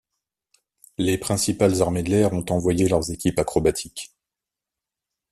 [0.97, 4.11] Les principales armées de l’air ont envoyé leurs équipes acrobatiques.